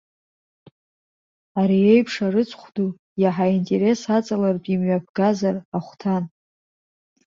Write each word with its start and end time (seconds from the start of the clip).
Ари 1.59 1.79
еиԥш 1.91 2.13
арыцхә 2.25 2.67
ду 2.75 2.89
иаҳа 3.21 3.45
аинтерес 3.47 4.01
аҵалартә 4.17 4.69
имҩаԥгазар 4.73 5.55
ахәҭан. 5.77 6.23